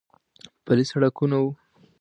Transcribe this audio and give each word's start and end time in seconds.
پلي 0.65 0.85
سړکونه 0.91 1.37
و. 1.41 1.45